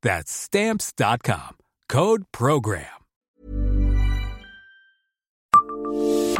That's 0.00 0.30
Stamps.com. 0.30 1.56
Code 1.88 2.22
Program. 2.30 2.84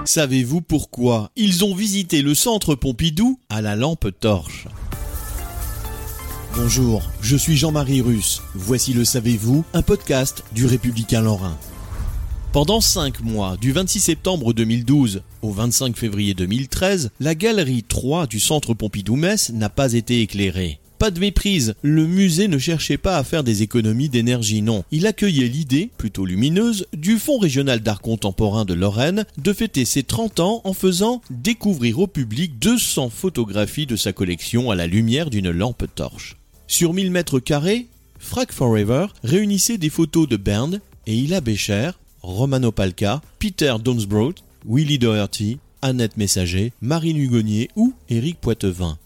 Savez-vous 0.05 0.61
pourquoi 0.61 1.33
ils 1.35 1.65
ont 1.65 1.75
visité 1.75 2.23
le 2.23 2.37
centre 2.37 2.77
Pompidou 2.77 3.41
à 3.49 3.61
la 3.61 3.75
lampe 3.75 4.17
torche? 4.21 4.69
Bonjour, 6.55 7.03
je 7.21 7.37
suis 7.37 7.57
Jean-Marie 7.57 8.01
Russe. 8.01 8.43
Voici 8.55 8.93
le 8.93 9.05
Savez-vous, 9.05 9.65
un 9.75 9.83
podcast 9.83 10.45
du 10.53 10.67
Républicain 10.67 11.23
Lorrain. 11.23 11.59
Pendant 12.53 12.81
5 12.81 13.23
mois, 13.23 13.57
du 13.57 13.73
26 13.73 13.99
septembre 13.99 14.53
2012 14.53 15.23
au 15.43 15.51
25 15.51 15.97
février 15.97 16.35
2013, 16.35 17.11
la 17.19 17.35
galerie 17.35 17.83
3 17.83 18.29
du 18.29 18.39
centre 18.39 18.75
Pompidou-Metz 18.75 19.51
n'a 19.51 19.69
pas 19.69 19.95
été 19.95 20.21
éclairée. 20.21 20.79
Pas 20.99 21.13
de 21.13 21.21
méprise, 21.21 21.77
le 21.83 22.09
musée 22.09 22.49
ne 22.49 22.59
cherchait 22.59 22.97
pas 22.97 23.19
à 23.19 23.25
faire 23.25 23.45
des 23.45 23.63
économies 23.63 24.09
d'énergie, 24.09 24.63
non. 24.63 24.83
Il 24.91 25.07
accueillait 25.07 25.47
l'idée, 25.47 25.91
plutôt 25.97 26.27
lumineuse, 26.27 26.87
du 26.93 27.19
Fonds 27.19 27.39
régional 27.39 27.81
d'art 27.81 28.01
contemporain 28.01 28.65
de 28.65 28.75
Lorraine 28.75 29.25
de 29.37 29.53
fêter 29.53 29.85
ses 29.85 30.03
30 30.03 30.41
ans 30.41 30.61
en 30.65 30.73
faisant 30.73 31.23
découvrir 31.31 32.01
au 32.01 32.09
public 32.09 32.59
200 32.59 33.11
photographies 33.11 33.87
de 33.87 33.95
sa 33.95 34.13
collection 34.13 34.73
à 34.73 34.75
la 34.75 34.89
lumière 34.89 35.31
d'une 35.31 35.51
lampe 35.51 35.85
torche. 35.95 36.37
Sur 36.67 36.93
1000 36.93 37.13
mètres 37.13 37.39
carrés, 37.39 37.87
Frack 38.19 38.51
Forever 38.53 39.07
réunissait 39.23 39.79
des 39.79 39.91
photos 39.91 40.29
de 40.29 40.37
Bernd 40.37 40.81
et 41.07 41.17
Hila 41.17 41.41
Becher, 41.41 41.93
Romano 42.23 42.73
Palca, 42.73 43.23
Peter 43.39 43.77
Donsbrough, 43.83 44.35
Willy 44.69 44.99
Doherty, 44.99 45.59
Annette 45.81 46.17
Messager, 46.17 46.73
Marine 46.81 47.19
Hugonnier 47.19 47.71
ou 47.77 47.95
Éric 48.09 48.41
Poitevin. 48.41 48.99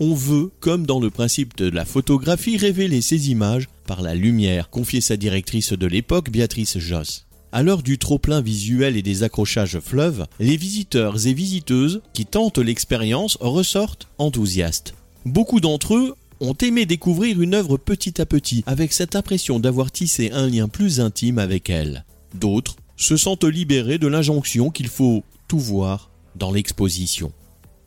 On 0.00 0.12
veut, 0.12 0.50
comme 0.58 0.86
dans 0.86 0.98
le 0.98 1.10
principe 1.10 1.56
de 1.56 1.70
la 1.70 1.84
photographie, 1.84 2.56
révéler 2.56 3.00
ces 3.00 3.30
images 3.30 3.68
par 3.86 4.02
la 4.02 4.16
lumière, 4.16 4.68
confiait 4.68 5.00
sa 5.00 5.16
directrice 5.16 5.72
de 5.72 5.86
l'époque, 5.86 6.30
Béatrice 6.30 6.78
Joss. 6.78 7.26
À 7.52 7.62
l'heure 7.62 7.84
du 7.84 7.98
trop-plein 7.98 8.40
visuel 8.40 8.96
et 8.96 9.02
des 9.02 9.22
accrochages 9.22 9.78
fleuves, 9.78 10.26
les 10.40 10.56
visiteurs 10.56 11.28
et 11.28 11.32
visiteuses 11.32 12.02
qui 12.12 12.26
tentent 12.26 12.58
l'expérience 12.58 13.38
ressortent 13.40 14.08
enthousiastes. 14.18 14.94
Beaucoup 15.24 15.60
d'entre 15.60 15.94
eux 15.94 16.16
ont 16.40 16.54
aimé 16.54 16.86
découvrir 16.86 17.40
une 17.40 17.54
œuvre 17.54 17.76
petit 17.76 18.20
à 18.20 18.26
petit, 18.26 18.64
avec 18.66 18.92
cette 18.92 19.14
impression 19.14 19.60
d'avoir 19.60 19.92
tissé 19.92 20.32
un 20.32 20.48
lien 20.48 20.66
plus 20.66 20.98
intime 20.98 21.38
avec 21.38 21.70
elle. 21.70 22.04
D'autres 22.34 22.74
se 22.96 23.16
sentent 23.16 23.44
libérés 23.44 23.98
de 23.98 24.08
l'injonction 24.08 24.70
qu'il 24.70 24.88
faut 24.88 25.22
tout 25.46 25.60
voir 25.60 26.10
dans 26.34 26.50
l'exposition. 26.50 27.32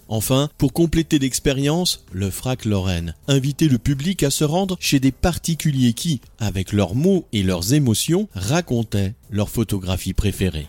Enfin, 0.09 0.49
pour 0.57 0.73
compléter 0.73 1.19
l'expérience, 1.19 2.05
le 2.13 2.29
FRAC 2.29 2.65
Lorraine 2.65 3.13
invitait 3.27 3.67
le 3.67 3.77
public 3.77 4.23
à 4.23 4.29
se 4.29 4.43
rendre 4.43 4.77
chez 4.79 4.99
des 4.99 5.11
particuliers 5.11 5.93
qui, 5.93 6.21
avec 6.39 6.71
leurs 6.71 6.95
mots 6.95 7.25
et 7.33 7.43
leurs 7.43 7.73
émotions, 7.73 8.29
racontaient 8.33 9.15
leurs 9.29 9.49
photographies 9.49 10.13
préférées. 10.13 10.67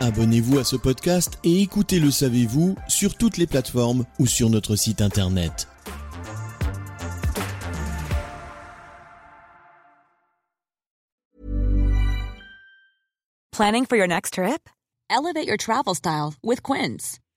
Abonnez-vous 0.00 0.58
à 0.58 0.64
ce 0.64 0.76
podcast 0.76 1.38
et 1.44 1.62
écoutez 1.62 2.00
Le 2.00 2.10
Savez-vous 2.10 2.76
sur 2.88 3.16
toutes 3.16 3.36
les 3.36 3.46
plateformes 3.46 4.04
ou 4.18 4.26
sur 4.26 4.50
notre 4.50 4.76
site 4.76 5.00
internet. 5.00 5.68
Planning 13.52 13.84
for 13.86 13.96
your 13.96 14.08
next 14.08 14.34
trip? 14.34 14.68
Elevate 15.10 15.46
your 15.46 15.58
travel 15.58 15.94
style 15.94 16.34
with 16.42 16.62
Quince. 16.62 17.21